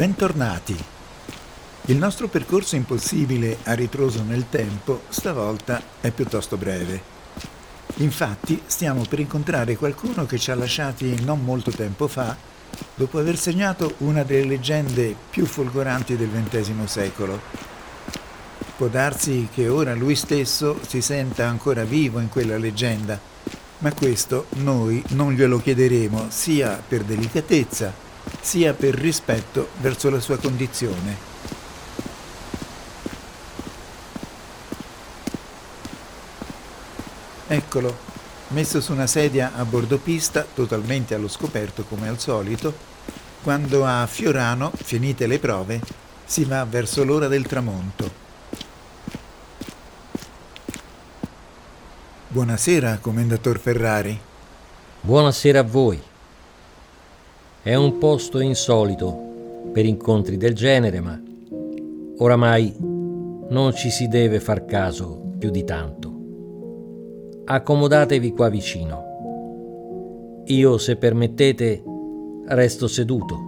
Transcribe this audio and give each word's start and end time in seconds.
Bentornati. 0.00 0.74
Il 1.82 1.98
nostro 1.98 2.26
percorso 2.28 2.74
impossibile 2.74 3.58
a 3.64 3.74
ritroso 3.74 4.22
nel 4.22 4.46
tempo 4.48 5.02
stavolta 5.10 5.82
è 6.00 6.10
piuttosto 6.10 6.56
breve. 6.56 7.02
Infatti 7.96 8.62
stiamo 8.64 9.04
per 9.06 9.18
incontrare 9.18 9.76
qualcuno 9.76 10.24
che 10.24 10.38
ci 10.38 10.50
ha 10.50 10.54
lasciati 10.54 11.22
non 11.22 11.44
molto 11.44 11.70
tempo 11.70 12.08
fa, 12.08 12.34
dopo 12.94 13.18
aver 13.18 13.36
segnato 13.36 13.96
una 13.98 14.22
delle 14.22 14.46
leggende 14.46 15.14
più 15.28 15.44
folgoranti 15.44 16.16
del 16.16 16.30
XX 16.30 16.82
secolo. 16.84 17.38
Può 18.78 18.86
darsi 18.86 19.50
che 19.52 19.68
ora 19.68 19.94
lui 19.94 20.14
stesso 20.14 20.80
si 20.80 21.02
senta 21.02 21.46
ancora 21.46 21.84
vivo 21.84 22.20
in 22.20 22.30
quella 22.30 22.56
leggenda, 22.56 23.20
ma 23.80 23.92
questo 23.92 24.46
noi 24.60 25.04
non 25.08 25.34
glielo 25.34 25.60
chiederemo 25.60 26.28
sia 26.30 26.82
per 26.88 27.02
delicatezza 27.02 28.08
sia 28.40 28.74
per 28.74 28.94
rispetto 28.94 29.68
verso 29.78 30.10
la 30.10 30.20
sua 30.20 30.38
condizione. 30.38 31.28
Eccolo, 37.46 37.96
messo 38.48 38.80
su 38.80 38.92
una 38.92 39.06
sedia 39.06 39.52
a 39.56 39.64
bordo 39.64 39.98
pista, 39.98 40.46
totalmente 40.54 41.14
allo 41.14 41.28
scoperto 41.28 41.84
come 41.84 42.08
al 42.08 42.18
solito, 42.20 42.72
quando 43.42 43.84
a 43.84 44.06
Fiorano, 44.06 44.70
finite 44.74 45.26
le 45.26 45.38
prove, 45.38 45.80
si 46.24 46.44
va 46.44 46.64
verso 46.64 47.02
l'ora 47.04 47.26
del 47.26 47.46
tramonto. 47.46 48.28
Buonasera, 52.28 52.98
commendator 53.00 53.58
Ferrari. 53.58 54.20
Buonasera 55.00 55.58
a 55.58 55.64
voi. 55.64 56.09
È 57.62 57.74
un 57.74 57.98
posto 57.98 58.40
insolito 58.40 59.68
per 59.70 59.84
incontri 59.84 60.38
del 60.38 60.54
genere, 60.54 61.00
ma 61.00 61.20
oramai 62.16 62.74
non 62.80 63.74
ci 63.74 63.90
si 63.90 64.08
deve 64.08 64.40
far 64.40 64.64
caso 64.64 65.34
più 65.38 65.50
di 65.50 65.62
tanto. 65.64 67.42
Accomodatevi 67.44 68.32
qua 68.32 68.48
vicino. 68.48 70.42
Io, 70.46 70.78
se 70.78 70.96
permettete, 70.96 71.84
resto 72.46 72.88
seduto. 72.88 73.38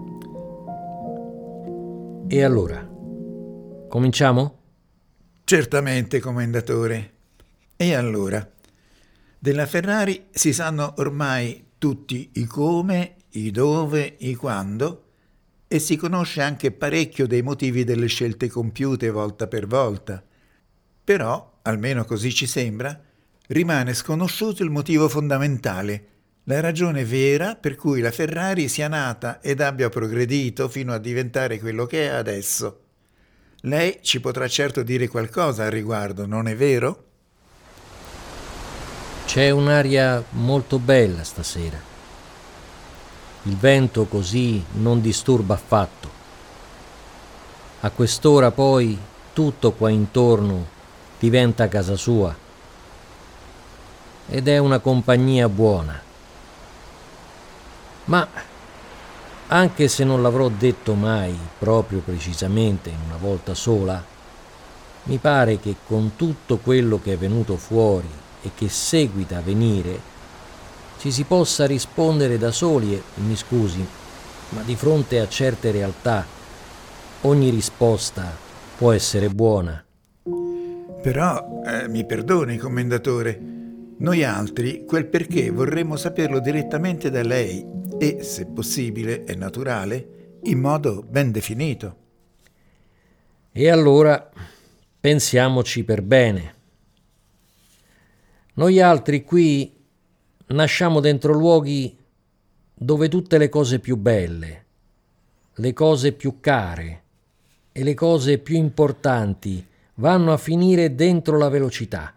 E 2.28 2.42
allora, 2.42 2.86
cominciamo? 3.88 4.58
Certamente, 5.42 6.20
commendatore. 6.20 7.12
E 7.76 7.94
allora? 7.94 8.46
Della 9.38 9.64
Ferrari 9.64 10.26
si 10.30 10.52
sanno 10.52 10.92
ormai 10.98 11.68
tutti 11.78 12.32
i 12.34 12.44
come 12.44 13.14
i 13.32 13.50
dove, 13.50 14.16
i 14.18 14.34
quando 14.34 15.04
e 15.68 15.78
si 15.78 15.96
conosce 15.96 16.42
anche 16.42 16.70
parecchio 16.70 17.26
dei 17.26 17.40
motivi 17.40 17.84
delle 17.84 18.06
scelte 18.06 18.48
compiute 18.48 19.08
volta 19.10 19.46
per 19.46 19.66
volta. 19.66 20.22
Però, 21.04 21.60
almeno 21.62 22.04
così 22.04 22.32
ci 22.32 22.46
sembra, 22.46 23.00
rimane 23.48 23.94
sconosciuto 23.94 24.62
il 24.62 24.70
motivo 24.70 25.08
fondamentale, 25.08 26.06
la 26.44 26.60
ragione 26.60 27.04
vera 27.04 27.54
per 27.54 27.76
cui 27.76 28.00
la 28.00 28.10
Ferrari 28.10 28.68
sia 28.68 28.88
nata 28.88 29.40
ed 29.40 29.60
abbia 29.60 29.88
progredito 29.88 30.68
fino 30.68 30.92
a 30.92 30.98
diventare 30.98 31.58
quello 31.58 31.86
che 31.86 32.06
è 32.06 32.08
adesso. 32.08 32.80
Lei 33.62 34.00
ci 34.02 34.20
potrà 34.20 34.48
certo 34.48 34.82
dire 34.82 35.08
qualcosa 35.08 35.64
al 35.64 35.70
riguardo, 35.70 36.26
non 36.26 36.48
è 36.48 36.56
vero? 36.56 37.04
C'è 39.24 39.50
un'aria 39.50 40.22
molto 40.30 40.78
bella 40.78 41.22
stasera. 41.22 41.91
Il 43.44 43.56
vento 43.56 44.04
così 44.04 44.64
non 44.74 45.00
disturba 45.00 45.54
affatto. 45.54 46.10
A 47.80 47.90
quest'ora 47.90 48.52
poi 48.52 48.96
tutto 49.32 49.72
qua 49.72 49.90
intorno 49.90 50.66
diventa 51.18 51.66
casa 51.66 51.96
sua 51.96 52.34
ed 54.28 54.46
è 54.46 54.58
una 54.58 54.78
compagnia 54.78 55.48
buona. 55.48 56.00
Ma 58.04 58.28
anche 59.48 59.88
se 59.88 60.04
non 60.04 60.22
l'avrò 60.22 60.48
detto 60.48 60.94
mai 60.94 61.36
proprio 61.58 61.98
precisamente 61.98 62.90
in 62.90 62.98
una 63.06 63.16
volta 63.16 63.54
sola, 63.54 64.02
mi 65.04 65.18
pare 65.18 65.58
che 65.58 65.76
con 65.86 66.12
tutto 66.14 66.58
quello 66.58 67.00
che 67.02 67.14
è 67.14 67.18
venuto 67.18 67.56
fuori 67.56 68.08
e 68.42 68.52
che 68.54 68.68
seguita 68.68 69.38
a 69.38 69.42
venire, 69.42 70.00
ci 71.02 71.10
si 71.10 71.24
possa 71.24 71.66
rispondere 71.66 72.38
da 72.38 72.52
soli 72.52 72.94
e 72.94 73.02
mi 73.26 73.34
scusi, 73.34 73.84
ma 74.50 74.62
di 74.62 74.76
fronte 74.76 75.18
a 75.18 75.26
certe 75.26 75.72
realtà 75.72 76.24
ogni 77.22 77.50
risposta 77.50 78.32
può 78.76 78.92
essere 78.92 79.28
buona. 79.28 79.84
Però, 81.02 81.60
eh, 81.66 81.88
mi 81.88 82.06
perdoni, 82.06 82.56
commendatore, 82.56 83.36
noi 83.96 84.22
altri 84.22 84.84
quel 84.84 85.06
perché 85.06 85.50
vorremmo 85.50 85.96
saperlo 85.96 86.38
direttamente 86.38 87.10
da 87.10 87.24
lei 87.24 87.66
e, 87.98 88.22
se 88.22 88.46
possibile 88.46 89.24
e 89.24 89.34
naturale, 89.34 90.38
in 90.44 90.60
modo 90.60 91.02
ben 91.02 91.32
definito. 91.32 91.96
E 93.50 93.68
allora 93.68 94.30
pensiamoci 95.00 95.82
per 95.82 96.02
bene. 96.02 96.54
Noi 98.54 98.80
altri 98.80 99.24
qui 99.24 99.80
nasciamo 100.52 101.00
dentro 101.00 101.32
luoghi 101.32 101.96
dove 102.74 103.08
tutte 103.08 103.38
le 103.38 103.48
cose 103.48 103.78
più 103.78 103.96
belle, 103.96 104.64
le 105.54 105.72
cose 105.72 106.12
più 106.12 106.40
care 106.40 107.02
e 107.72 107.82
le 107.82 107.94
cose 107.94 108.38
più 108.38 108.56
importanti 108.56 109.64
vanno 109.94 110.32
a 110.32 110.36
finire 110.36 110.94
dentro 110.94 111.38
la 111.38 111.48
velocità. 111.48 112.14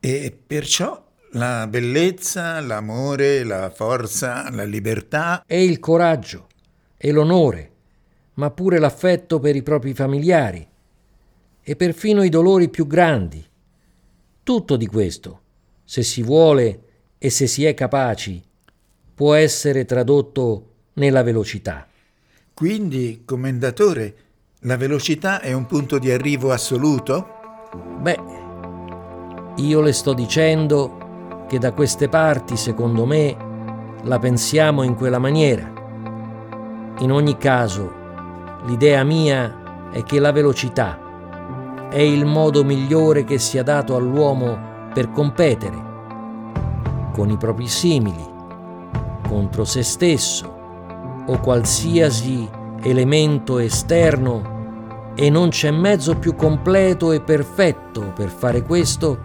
E 0.00 0.38
perciò 0.46 1.04
la 1.32 1.66
bellezza, 1.66 2.60
l'amore, 2.60 3.44
la 3.44 3.70
forza, 3.70 4.50
la 4.50 4.64
libertà 4.64 5.44
e 5.46 5.62
il 5.62 5.78
coraggio 5.78 6.46
e 6.96 7.12
l'onore, 7.12 7.70
ma 8.34 8.50
pure 8.50 8.78
l'affetto 8.78 9.38
per 9.38 9.56
i 9.56 9.62
propri 9.62 9.92
familiari 9.92 10.66
e 11.62 11.76
perfino 11.76 12.22
i 12.22 12.28
dolori 12.30 12.70
più 12.70 12.86
grandi. 12.86 13.44
Tutto 14.42 14.76
di 14.76 14.86
questo, 14.86 15.40
se 15.84 16.02
si 16.02 16.22
vuole, 16.22 16.84
e 17.18 17.30
se 17.30 17.46
si 17.46 17.64
è 17.64 17.74
capaci 17.74 18.42
può 19.14 19.34
essere 19.34 19.84
tradotto 19.84 20.66
nella 20.94 21.22
velocità. 21.22 21.86
Quindi, 22.54 23.22
commendatore, 23.24 24.14
la 24.60 24.76
velocità 24.76 25.40
è 25.40 25.52
un 25.52 25.66
punto 25.66 25.98
di 25.98 26.10
arrivo 26.10 26.52
assoluto? 26.52 27.26
Beh, 28.00 28.18
io 29.56 29.80
le 29.80 29.92
sto 29.92 30.12
dicendo 30.12 31.44
che 31.48 31.58
da 31.58 31.72
queste 31.72 32.08
parti, 32.08 32.56
secondo 32.56 33.04
me, 33.04 33.36
la 34.04 34.18
pensiamo 34.20 34.84
in 34.84 34.94
quella 34.94 35.18
maniera. 35.18 35.72
In 37.00 37.10
ogni 37.10 37.36
caso, 37.36 37.92
l'idea 38.66 39.02
mia 39.02 39.90
è 39.90 40.02
che 40.04 40.20
la 40.20 40.30
velocità 40.30 41.88
è 41.90 42.00
il 42.00 42.24
modo 42.24 42.62
migliore 42.64 43.24
che 43.24 43.38
sia 43.38 43.62
dato 43.62 43.96
all'uomo 43.96 44.90
per 44.92 45.10
competere 45.10 45.87
con 47.18 47.30
i 47.30 47.36
propri 47.36 47.66
simili, 47.66 48.24
contro 49.26 49.64
se 49.64 49.82
stesso 49.82 50.46
o 51.26 51.40
qualsiasi 51.40 52.48
elemento 52.80 53.58
esterno 53.58 55.14
e 55.16 55.28
non 55.28 55.48
c'è 55.48 55.72
mezzo 55.72 56.16
più 56.16 56.36
completo 56.36 57.10
e 57.10 57.20
perfetto 57.20 58.12
per 58.12 58.28
fare 58.28 58.62
questo 58.62 59.20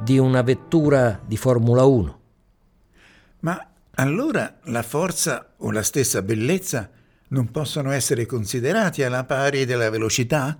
di 0.00 0.16
una 0.16 0.40
vettura 0.40 1.20
di 1.22 1.36
Formula 1.36 1.84
1. 1.84 2.20
Ma 3.40 3.68
allora 3.96 4.60
la 4.64 4.82
forza 4.82 5.52
o 5.58 5.70
la 5.70 5.82
stessa 5.82 6.22
bellezza 6.22 6.88
non 7.28 7.50
possono 7.50 7.90
essere 7.90 8.24
considerati 8.24 9.02
alla 9.02 9.24
pari 9.24 9.66
della 9.66 9.90
velocità? 9.90 10.58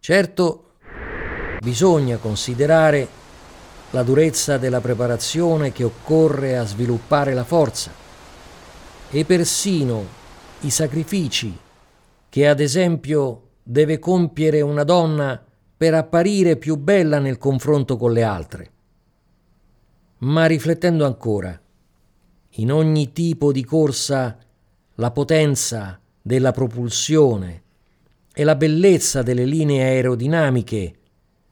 Certo, 0.00 0.72
bisogna 1.60 2.16
considerare 2.16 3.17
la 3.90 4.02
durezza 4.02 4.58
della 4.58 4.80
preparazione 4.80 5.72
che 5.72 5.84
occorre 5.84 6.58
a 6.58 6.66
sviluppare 6.66 7.32
la 7.32 7.44
forza 7.44 7.90
e 9.10 9.24
persino 9.24 10.04
i 10.60 10.70
sacrifici 10.70 11.56
che 12.28 12.46
ad 12.46 12.60
esempio 12.60 13.42
deve 13.62 13.98
compiere 13.98 14.60
una 14.60 14.84
donna 14.84 15.42
per 15.76 15.94
apparire 15.94 16.56
più 16.56 16.76
bella 16.76 17.18
nel 17.18 17.38
confronto 17.38 17.96
con 17.96 18.12
le 18.12 18.22
altre. 18.22 18.70
Ma 20.18 20.46
riflettendo 20.46 21.06
ancora, 21.06 21.58
in 22.52 22.72
ogni 22.72 23.12
tipo 23.12 23.52
di 23.52 23.64
corsa 23.64 24.36
la 24.96 25.10
potenza 25.12 25.98
della 26.20 26.50
propulsione 26.50 27.62
e 28.34 28.44
la 28.44 28.56
bellezza 28.56 29.22
delle 29.22 29.44
linee 29.44 29.82
aerodinamiche 29.82 30.94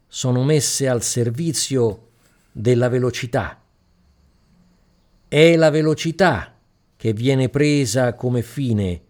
sono 0.06 0.42
messe 0.42 0.88
al 0.88 1.02
servizio 1.02 2.05
della 2.58 2.88
velocità. 2.88 3.60
È 5.28 5.56
la 5.56 5.68
velocità 5.68 6.54
che 6.96 7.12
viene 7.12 7.50
presa 7.50 8.14
come 8.14 8.40
fine 8.40 9.02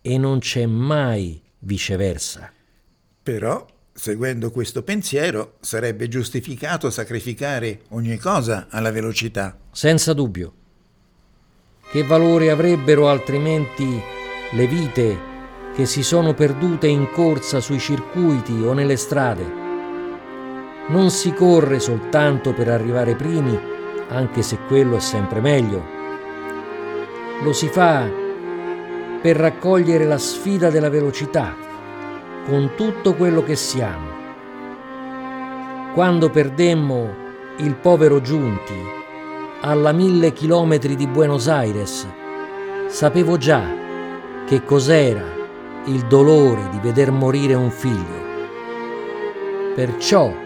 e 0.00 0.16
non 0.16 0.38
c'è 0.38 0.64
mai 0.64 1.42
viceversa. 1.58 2.50
Però, 3.22 3.66
seguendo 3.92 4.50
questo 4.50 4.82
pensiero, 4.82 5.56
sarebbe 5.60 6.08
giustificato 6.08 6.88
sacrificare 6.88 7.82
ogni 7.90 8.16
cosa 8.16 8.68
alla 8.70 8.90
velocità. 8.90 9.58
Senza 9.72 10.14
dubbio. 10.14 10.54
Che 11.90 12.02
valore 12.02 12.50
avrebbero 12.50 13.10
altrimenti 13.10 14.00
le 14.52 14.66
vite 14.66 15.18
che 15.74 15.84
si 15.84 16.02
sono 16.02 16.32
perdute 16.32 16.86
in 16.86 17.10
corsa 17.12 17.60
sui 17.60 17.78
circuiti 17.78 18.52
o 18.52 18.72
nelle 18.72 18.96
strade? 18.96 19.65
Non 20.88 21.10
si 21.10 21.32
corre 21.32 21.80
soltanto 21.80 22.52
per 22.52 22.68
arrivare 22.68 23.16
primi, 23.16 23.58
anche 24.08 24.42
se 24.42 24.58
quello 24.68 24.96
è 24.96 25.00
sempre 25.00 25.40
meglio. 25.40 25.84
Lo 27.42 27.52
si 27.52 27.66
fa 27.66 28.08
per 29.20 29.36
raccogliere 29.36 30.04
la 30.04 30.16
sfida 30.16 30.70
della 30.70 30.88
velocità 30.88 31.56
con 32.46 32.74
tutto 32.76 33.14
quello 33.14 33.42
che 33.42 33.56
siamo. 33.56 34.14
Quando 35.92 36.30
perdemmo 36.30 37.14
il 37.56 37.74
povero 37.74 38.20
Giunti 38.20 38.78
alla 39.62 39.90
mille 39.90 40.32
chilometri 40.32 40.94
di 40.94 41.08
Buenos 41.08 41.48
Aires, 41.48 42.06
sapevo 42.86 43.36
già 43.36 43.64
che 44.46 44.62
cos'era 44.62 45.24
il 45.86 46.06
dolore 46.06 46.68
di 46.70 46.78
veder 46.78 47.10
morire 47.10 47.54
un 47.54 47.70
figlio. 47.70 48.24
Perciò 49.74 50.44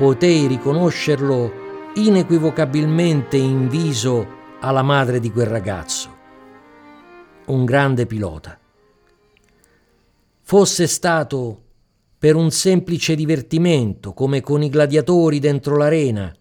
potei 0.00 0.46
riconoscerlo 0.46 1.92
inequivocabilmente 1.96 3.36
in 3.36 3.68
viso 3.68 4.26
alla 4.60 4.80
madre 4.80 5.20
di 5.20 5.30
quel 5.30 5.44
ragazzo. 5.44 6.16
Un 7.48 7.66
grande 7.66 8.06
pilota 8.06 8.58
fosse 10.40 10.86
stato 10.86 11.62
per 12.16 12.34
un 12.34 12.50
semplice 12.50 13.14
divertimento, 13.14 14.14
come 14.14 14.40
con 14.40 14.62
i 14.62 14.70
gladiatori 14.70 15.38
dentro 15.38 15.76
l'arena, 15.76 16.34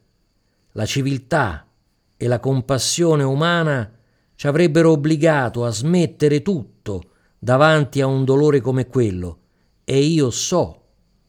la 0.72 0.86
civiltà 0.86 1.68
e 2.16 2.28
la 2.28 2.40
compassione 2.40 3.24
umana 3.24 3.92
ci 4.36 4.48
avrebbero 4.48 4.92
obbligato 4.92 5.66
a 5.66 5.70
smettere 5.70 6.42
tutto 6.42 7.10
davanti 7.38 8.00
a 8.00 8.08
un 8.08 8.24
dolore 8.24 8.62
come 8.62 8.88
quello, 8.88 9.40
e 9.84 10.00
io 10.00 10.30
so 10.30 10.84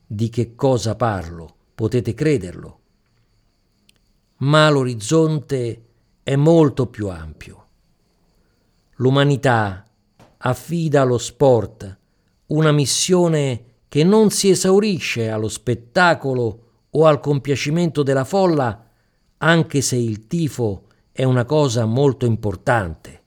di 0.06 0.29
che 0.29 0.55
cosa 0.55 0.94
parlo, 0.94 1.56
potete 1.81 2.12
crederlo. 2.12 2.81
Ma 4.41 4.69
l'orizzonte 4.69 5.85
è 6.23 6.37
molto 6.37 6.88
più 6.88 7.09
ampio. 7.09 7.69
L'umanità 8.97 9.87
affida 10.37 11.00
allo 11.00 11.17
sport 11.17 11.99
una 12.49 12.71
missione 12.71 13.65
che 13.88 14.05
non 14.05 14.29
si 14.29 14.50
esaurisce 14.50 15.31
allo 15.31 15.49
spettacolo 15.49 16.65
o 16.91 17.06
al 17.06 17.19
compiacimento 17.19 18.03
della 18.03 18.25
folla, 18.25 18.87
anche 19.38 19.81
se 19.81 19.97
il 19.97 20.26
tifo 20.26 20.85
è 21.11 21.25
una 21.25 21.47
cosa 21.47 21.87
molto 21.87 22.26
importante. 22.26 23.23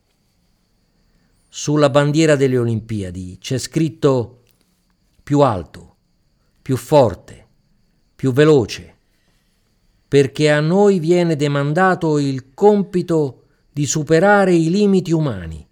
Sulla 1.49 1.89
bandiera 1.89 2.35
delle 2.35 2.59
Olimpiadi 2.59 3.39
c'è 3.39 3.57
scritto 3.57 4.43
più 5.23 5.39
alto, 5.39 5.95
più 6.61 6.77
forte, 6.77 7.42
più 8.23 8.31
veloce, 8.31 8.95
perché 10.07 10.49
a 10.49 10.61
noi 10.61 10.99
viene 10.99 11.35
demandato 11.35 12.17
il 12.19 12.53
compito 12.53 13.47
di 13.69 13.85
superare 13.85 14.53
i 14.53 14.69
limiti 14.69 15.11
umani. 15.11 15.67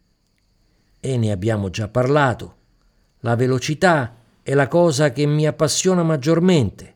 E 0.99 1.17
ne 1.17 1.31
abbiamo 1.31 1.69
già 1.69 1.87
parlato 1.87 2.55
la 3.21 3.37
velocità 3.37 4.17
è 4.43 4.53
la 4.53 4.67
cosa 4.67 5.13
che 5.13 5.25
mi 5.25 5.47
appassiona 5.47 6.03
maggiormente, 6.03 6.95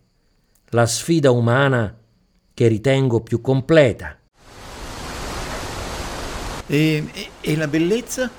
la 0.71 0.85
sfida 0.85 1.31
umana 1.31 1.97
che 2.53 2.67
ritengo 2.67 3.21
più 3.21 3.39
completa. 3.39 4.19
E, 6.67 7.07
e, 7.13 7.29
e, 7.39 7.55
la 7.55 7.67
bellezza? 7.69 8.29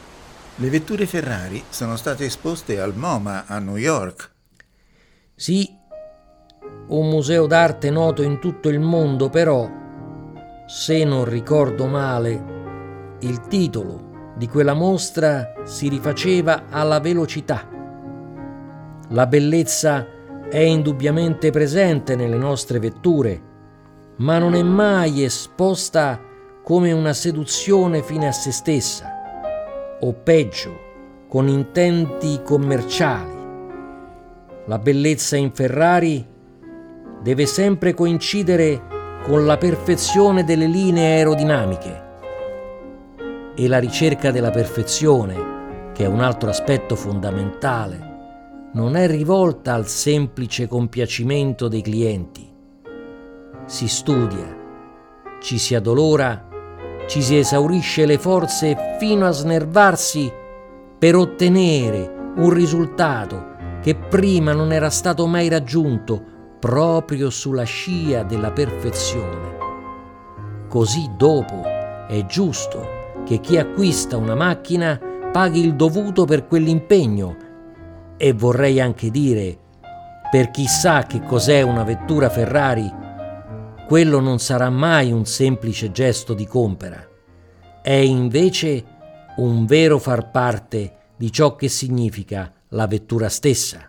Le 0.56 0.68
vetture 0.68 1.06
Ferrari 1.06 1.64
sono 1.70 1.96
state 1.96 2.26
esposte 2.26 2.78
al 2.78 2.94
MoMA 2.94 3.46
a 3.46 3.58
New 3.58 3.76
York. 3.76 4.32
Sì, 5.34 5.84
un 6.88 7.08
museo 7.08 7.46
d'arte 7.46 7.90
noto 7.90 8.22
in 8.22 8.38
tutto 8.38 8.68
il 8.68 8.80
mondo, 8.80 9.28
però, 9.28 9.68
se 10.66 11.04
non 11.04 11.24
ricordo 11.24 11.86
male, 11.86 12.54
il 13.20 13.40
titolo 13.48 14.32
di 14.36 14.46
quella 14.48 14.74
mostra 14.74 15.52
si 15.64 15.88
rifaceva 15.88 16.64
alla 16.68 17.00
velocità. 17.00 17.68
La 19.08 19.26
bellezza 19.26 20.06
è 20.48 20.58
indubbiamente 20.58 21.50
presente 21.50 22.14
nelle 22.14 22.36
nostre 22.36 22.78
vetture, 22.78 23.42
ma 24.16 24.38
non 24.38 24.54
è 24.54 24.62
mai 24.62 25.24
esposta 25.24 26.20
come 26.62 26.92
una 26.92 27.12
seduzione 27.12 28.02
fine 28.02 28.28
a 28.28 28.32
se 28.32 28.52
stessa, 28.52 29.10
o 30.00 30.12
peggio, 30.12 30.84
con 31.28 31.48
intenti 31.48 32.40
commerciali. 32.44 33.34
La 34.66 34.78
bellezza 34.78 35.36
in 35.36 35.52
Ferrari 35.52 36.34
deve 37.26 37.44
sempre 37.44 37.92
coincidere 37.92 38.80
con 39.24 39.46
la 39.46 39.56
perfezione 39.56 40.44
delle 40.44 40.68
linee 40.68 41.16
aerodinamiche 41.16 42.04
e 43.56 43.66
la 43.66 43.80
ricerca 43.80 44.30
della 44.30 44.50
perfezione, 44.50 45.90
che 45.92 46.04
è 46.04 46.06
un 46.06 46.20
altro 46.20 46.50
aspetto 46.50 46.94
fondamentale 46.94 48.68
non 48.74 48.94
è 48.94 49.08
rivolta 49.08 49.74
al 49.74 49.88
semplice 49.88 50.68
compiacimento 50.68 51.66
dei 51.66 51.82
clienti. 51.82 52.48
Si 53.64 53.88
studia, 53.88 54.56
ci 55.40 55.58
si 55.58 55.74
addolora, 55.74 56.46
ci 57.08 57.22
si 57.22 57.38
esaurisce 57.38 58.06
le 58.06 58.18
forze 58.18 58.96
fino 59.00 59.26
a 59.26 59.32
snervarsi 59.32 60.32
per 60.96 61.16
ottenere 61.16 62.34
un 62.36 62.50
risultato 62.50 63.54
che 63.82 63.96
prima 63.96 64.52
non 64.52 64.70
era 64.70 64.90
stato 64.90 65.26
mai 65.26 65.48
raggiunto 65.48 66.34
proprio 66.58 67.30
sulla 67.30 67.64
scia 67.64 68.22
della 68.22 68.52
perfezione. 68.52 69.56
Così 70.68 71.10
dopo 71.16 71.62
è 72.08 72.24
giusto 72.26 73.22
che 73.24 73.40
chi 73.40 73.56
acquista 73.58 74.16
una 74.16 74.34
macchina 74.34 74.98
paghi 75.32 75.60
il 75.60 75.74
dovuto 75.74 76.24
per 76.24 76.46
quell'impegno 76.46 77.36
e 78.16 78.32
vorrei 78.32 78.80
anche 78.80 79.10
dire, 79.10 79.58
per 80.30 80.50
chi 80.50 80.66
sa 80.66 81.04
che 81.04 81.22
cos'è 81.22 81.62
una 81.62 81.84
vettura 81.84 82.30
Ferrari, 82.30 82.90
quello 83.86 84.20
non 84.20 84.38
sarà 84.38 84.70
mai 84.70 85.12
un 85.12 85.24
semplice 85.24 85.92
gesto 85.92 86.34
di 86.34 86.46
compera, 86.46 87.06
è 87.82 87.92
invece 87.92 88.84
un 89.36 89.66
vero 89.66 89.98
far 89.98 90.30
parte 90.30 90.94
di 91.16 91.30
ciò 91.30 91.54
che 91.54 91.68
significa 91.68 92.52
la 92.70 92.86
vettura 92.86 93.28
stessa. 93.28 93.88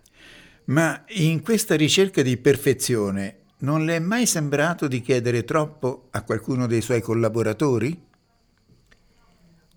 Ma 0.67 1.03
in 1.09 1.41
questa 1.43 1.75
ricerca 1.75 2.21
di 2.21 2.35
perfezione 2.35 3.37
non 3.59 3.85
le 3.85 3.95
è 3.95 3.99
mai 3.99 4.25
sembrato 4.25 4.89
di 4.89 4.99
chiedere 4.99 5.45
troppo 5.45 6.07
a 6.11 6.23
qualcuno 6.23 6.67
dei 6.67 6.81
suoi 6.81 6.99
collaboratori? 6.99 8.05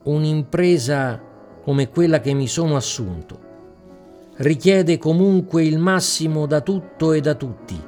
Un'impresa 0.03 1.23
come 1.63 1.89
quella 1.91 2.21
che 2.21 2.35
mi 2.35 2.49
sono 2.49 2.75
assunto 2.75 3.49
richiede 4.39 4.99
comunque 4.99 5.63
il 5.65 5.79
massimo 5.79 6.47
da 6.47 6.61
tutto 6.61 7.13
e 7.13 7.21
da 7.21 7.35
tutti. 7.35 7.81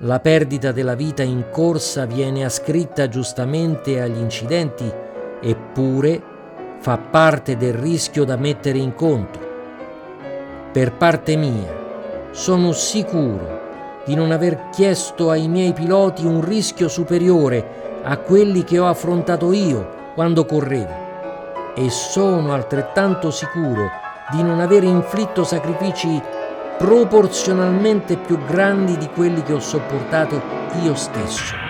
La 0.00 0.18
perdita 0.20 0.72
della 0.72 0.94
vita 0.94 1.22
in 1.22 1.48
corsa 1.52 2.06
viene 2.06 2.44
ascritta 2.44 3.08
giustamente 3.08 4.00
agli 4.00 4.18
incidenti, 4.18 4.90
eppure 5.40 6.22
fa 6.80 6.98
parte 6.98 7.56
del 7.56 7.74
rischio 7.74 8.24
da 8.24 8.36
mettere 8.36 8.78
in 8.78 8.94
conto. 8.94 9.47
Per 10.70 10.92
parte 10.92 11.34
mia, 11.36 12.30
sono 12.30 12.72
sicuro 12.72 14.02
di 14.04 14.14
non 14.14 14.30
aver 14.32 14.68
chiesto 14.70 15.30
ai 15.30 15.48
miei 15.48 15.72
piloti 15.72 16.26
un 16.26 16.44
rischio 16.44 16.88
superiore 16.88 18.00
a 18.02 18.18
quelli 18.18 18.64
che 18.64 18.78
ho 18.78 18.86
affrontato 18.86 19.52
io 19.52 20.12
quando 20.14 20.44
correvo 20.44 21.72
e 21.74 21.88
sono 21.88 22.52
altrettanto 22.52 23.30
sicuro 23.30 23.90
di 24.30 24.42
non 24.42 24.60
aver 24.60 24.84
inflitto 24.84 25.42
sacrifici 25.42 26.20
proporzionalmente 26.76 28.16
più 28.18 28.38
grandi 28.44 28.98
di 28.98 29.08
quelli 29.08 29.42
che 29.42 29.54
ho 29.54 29.60
sopportato 29.60 30.40
io 30.82 30.94
stesso. 30.94 31.67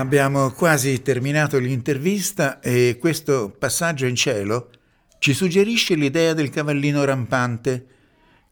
Abbiamo 0.00 0.50
quasi 0.52 1.02
terminato 1.02 1.58
l'intervista 1.58 2.58
e 2.60 2.96
questo 2.98 3.54
passaggio 3.56 4.06
in 4.06 4.16
cielo 4.16 4.70
ci 5.18 5.34
suggerisce 5.34 5.94
l'idea 5.94 6.32
del 6.32 6.48
cavallino 6.48 7.04
rampante. 7.04 7.86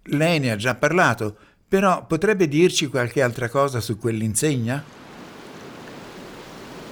Lei 0.03 0.39
ne 0.41 0.51
ha 0.51 0.57
già 0.57 0.75
parlato, 0.75 1.37
Però 1.69 2.07
potrebbe 2.07 2.49
dirci 2.49 2.87
qualche 2.87 3.21
altra 3.21 3.51
cosa 3.51 3.81
su 3.81 3.99
quell'insegna? 3.99 4.83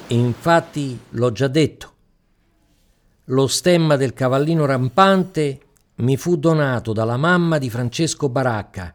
Infatti 0.09 1.01
l'ho 1.11 1.33
già 1.33 1.49
detto. 1.49 1.95
Lo 3.25 3.47
stemma 3.47 3.97
del 3.97 4.13
cavallino 4.13 4.67
rampante 4.67 5.61
mi 5.97 6.19
fu 6.19 6.37
donato 6.37 6.93
dalla 6.93 7.17
mamma 7.17 7.57
di 7.57 7.71
Francesco 7.71 8.29
Baracca, 8.29 8.95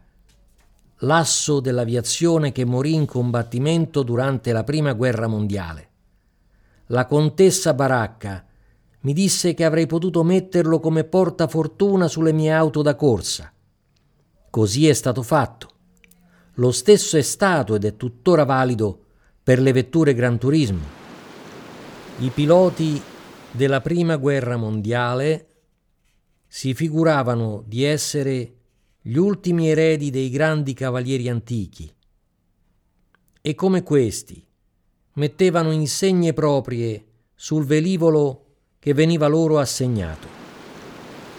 l'asso 1.02 1.60
dell'aviazione 1.60 2.52
che 2.52 2.64
morì 2.64 2.94
in 2.94 3.06
combattimento 3.06 4.02
durante 4.02 4.52
la 4.52 4.64
prima 4.64 4.92
guerra 4.92 5.26
mondiale. 5.26 5.90
La 6.86 7.06
contessa 7.06 7.74
Baracca 7.74 8.44
mi 9.00 9.12
disse 9.12 9.54
che 9.54 9.64
avrei 9.64 9.86
potuto 9.86 10.22
metterlo 10.22 10.78
come 10.78 11.04
portafortuna 11.04 12.06
sulle 12.06 12.32
mie 12.32 12.52
auto 12.52 12.82
da 12.82 12.94
corsa. 12.94 13.52
Così 14.50 14.86
è 14.86 14.92
stato 14.92 15.22
fatto. 15.22 15.70
Lo 16.56 16.70
stesso 16.70 17.16
è 17.16 17.22
stato 17.22 17.74
ed 17.74 17.84
è 17.84 17.96
tuttora 17.96 18.44
valido 18.44 19.06
per 19.42 19.58
le 19.58 19.72
vetture 19.72 20.14
Gran 20.14 20.38
Turismo. 20.38 21.00
I 22.18 22.28
piloti 22.28 23.02
della 23.50 23.80
prima 23.80 24.16
guerra 24.16 24.56
mondiale 24.56 25.46
si 26.46 26.74
figuravano 26.74 27.64
di 27.66 27.82
essere 27.82 28.58
gli 29.04 29.16
ultimi 29.16 29.68
eredi 29.68 30.10
dei 30.10 30.30
grandi 30.30 30.74
cavalieri 30.74 31.28
antichi 31.28 31.92
e 33.40 33.54
come 33.56 33.82
questi 33.82 34.40
mettevano 35.14 35.72
insegne 35.72 36.32
proprie 36.32 37.04
sul 37.34 37.64
velivolo 37.64 38.44
che 38.78 38.94
veniva 38.94 39.26
loro 39.26 39.58
assegnato. 39.58 40.28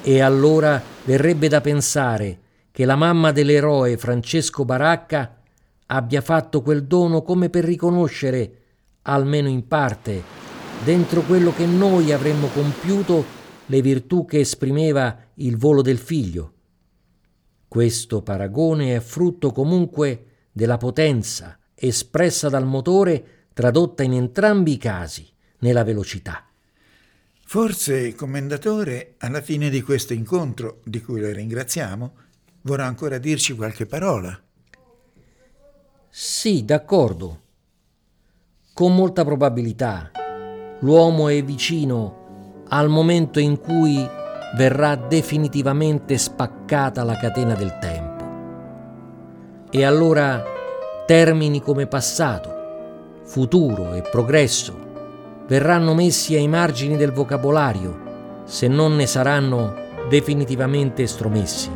E 0.01 0.19
allora 0.19 0.81
verrebbe 1.05 1.47
da 1.47 1.61
pensare 1.61 2.39
che 2.69 2.83
la 2.83 2.97
mamma 2.97 3.31
dell'eroe 3.31 3.95
Francesco 3.95 4.65
Baracca 4.65 5.41
abbia 5.85 6.19
fatto 6.19 6.61
quel 6.61 6.83
dono 6.83 7.21
come 7.21 7.49
per 7.49 7.63
riconoscere, 7.63 8.57
almeno 9.03 9.47
in 9.47 9.65
parte, 9.69 10.21
dentro 10.83 11.21
quello 11.21 11.53
che 11.53 11.65
noi 11.65 12.11
avremmo 12.11 12.47
compiuto 12.47 13.23
le 13.67 13.81
virtù 13.81 14.25
che 14.25 14.41
esprimeva 14.41 15.17
il 15.35 15.55
volo 15.55 15.81
del 15.81 15.97
figlio. 15.97 16.52
Questo 17.73 18.21
paragone 18.21 18.95
è 18.95 18.99
frutto 18.99 19.51
comunque 19.51 20.25
della 20.51 20.77
potenza 20.77 21.57
espressa 21.73 22.47
dal 22.47 22.67
motore 22.67 23.47
tradotta 23.51 24.03
in 24.03 24.13
entrambi 24.13 24.73
i 24.73 24.77
casi 24.77 25.27
nella 25.61 25.83
velocità. 25.83 26.45
Forse, 27.43 28.13
commendatore, 28.13 29.15
alla 29.17 29.41
fine 29.41 29.71
di 29.71 29.81
questo 29.81 30.13
incontro, 30.13 30.81
di 30.83 31.01
cui 31.01 31.19
lo 31.19 31.31
ringraziamo, 31.31 32.13
vorrà 32.61 32.85
ancora 32.85 33.17
dirci 33.17 33.55
qualche 33.55 33.87
parola. 33.87 34.39
Sì, 36.11 36.65
d'accordo. 36.65 37.41
Con 38.71 38.93
molta 38.93 39.25
probabilità 39.25 40.11
l'uomo 40.81 41.27
è 41.27 41.43
vicino 41.43 42.65
al 42.67 42.87
momento 42.87 43.39
in 43.39 43.57
cui 43.57 44.07
verrà 44.55 44.95
definitivamente 44.95 46.17
spaccata 46.17 47.03
la 47.03 47.17
catena 47.17 47.55
del 47.55 47.77
tempo. 47.79 48.11
E 49.69 49.83
allora 49.83 50.43
termini 51.05 51.61
come 51.61 51.87
passato, 51.87 53.21
futuro 53.23 53.93
e 53.93 54.01
progresso 54.01 54.81
verranno 55.47 55.93
messi 55.93 56.35
ai 56.35 56.47
margini 56.47 56.95
del 56.95 57.11
vocabolario 57.11 58.43
se 58.45 58.67
non 58.67 58.95
ne 58.95 59.07
saranno 59.07 59.73
definitivamente 60.07 61.03
estromessi. 61.03 61.71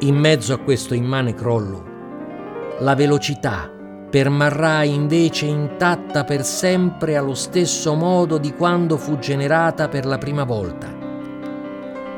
In 0.00 0.16
mezzo 0.16 0.52
a 0.52 0.58
questo 0.58 0.94
immane 0.94 1.34
crollo, 1.34 1.92
la 2.80 2.94
velocità 2.94 3.73
permarrà 4.14 4.84
invece 4.84 5.46
intatta 5.46 6.22
per 6.22 6.44
sempre 6.44 7.16
allo 7.16 7.34
stesso 7.34 7.94
modo 7.94 8.38
di 8.38 8.54
quando 8.54 8.96
fu 8.96 9.18
generata 9.18 9.88
per 9.88 10.06
la 10.06 10.18
prima 10.18 10.44
volta, 10.44 10.86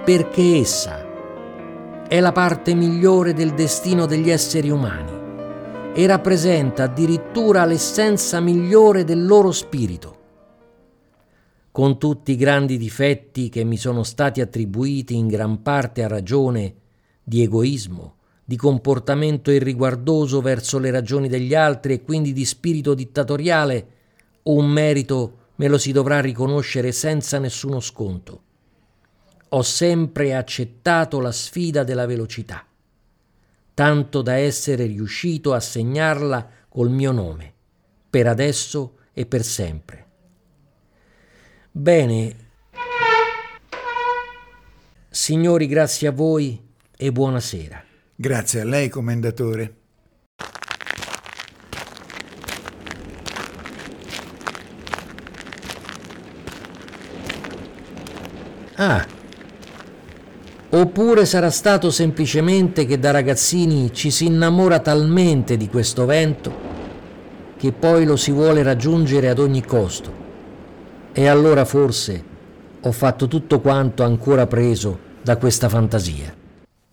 perché 0.04 0.58
essa 0.58 2.04
è 2.06 2.20
la 2.20 2.32
parte 2.32 2.74
migliore 2.74 3.32
del 3.32 3.54
destino 3.54 4.04
degli 4.04 4.28
esseri 4.28 4.68
umani 4.68 5.94
e 5.94 6.06
rappresenta 6.06 6.82
addirittura 6.82 7.64
l'essenza 7.64 8.40
migliore 8.40 9.04
del 9.04 9.24
loro 9.24 9.50
spirito. 9.50 10.18
Con 11.70 11.96
tutti 11.96 12.32
i 12.32 12.36
grandi 12.36 12.76
difetti 12.76 13.48
che 13.48 13.64
mi 13.64 13.78
sono 13.78 14.02
stati 14.02 14.42
attribuiti 14.42 15.16
in 15.16 15.28
gran 15.28 15.62
parte 15.62 16.04
a 16.04 16.08
ragione 16.08 16.74
di 17.22 17.40
egoismo, 17.40 18.15
di 18.48 18.56
comportamento 18.56 19.50
irriguardoso 19.50 20.40
verso 20.40 20.78
le 20.78 20.92
ragioni 20.92 21.28
degli 21.28 21.52
altri 21.52 21.94
e 21.94 22.02
quindi 22.02 22.32
di 22.32 22.44
spirito 22.44 22.94
dittatoriale, 22.94 23.86
un 24.44 24.68
merito 24.68 25.38
me 25.56 25.66
lo 25.66 25.78
si 25.78 25.90
dovrà 25.90 26.20
riconoscere 26.20 26.92
senza 26.92 27.40
nessuno 27.40 27.80
sconto. 27.80 28.42
Ho 29.48 29.62
sempre 29.62 30.36
accettato 30.36 31.18
la 31.18 31.32
sfida 31.32 31.82
della 31.82 32.06
velocità, 32.06 32.64
tanto 33.74 34.22
da 34.22 34.34
essere 34.34 34.86
riuscito 34.86 35.52
a 35.52 35.58
segnarla 35.58 36.48
col 36.68 36.90
mio 36.90 37.10
nome, 37.10 37.52
per 38.08 38.28
adesso 38.28 38.98
e 39.12 39.26
per 39.26 39.42
sempre. 39.42 40.06
Bene, 41.72 42.36
signori, 45.10 45.66
grazie 45.66 46.06
a 46.06 46.12
voi 46.12 46.62
e 46.96 47.10
buonasera. 47.10 47.85
Grazie 48.18 48.62
a 48.62 48.64
lei, 48.64 48.88
commendatore. 48.88 49.74
Ah, 58.76 59.06
oppure 60.70 61.26
sarà 61.26 61.50
stato 61.50 61.90
semplicemente 61.90 62.86
che 62.86 62.98
da 62.98 63.10
ragazzini 63.10 63.92
ci 63.92 64.10
si 64.10 64.26
innamora 64.26 64.80
talmente 64.80 65.58
di 65.58 65.68
questo 65.68 66.06
vento 66.06 66.54
che 67.56 67.72
poi 67.72 68.04
lo 68.04 68.16
si 68.16 68.32
vuole 68.32 68.62
raggiungere 68.62 69.28
ad 69.28 69.38
ogni 69.38 69.62
costo. 69.62 70.24
E 71.12 71.26
allora 71.26 71.66
forse 71.66 72.24
ho 72.80 72.92
fatto 72.92 73.28
tutto 73.28 73.60
quanto 73.60 74.02
ancora 74.04 74.46
preso 74.46 74.98
da 75.22 75.36
questa 75.36 75.68
fantasia. 75.68 76.35